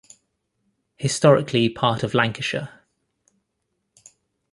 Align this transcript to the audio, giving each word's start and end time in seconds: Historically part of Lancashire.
Historically 0.95 1.69
part 1.69 2.01
of 2.01 2.15
Lancashire. 2.15 2.69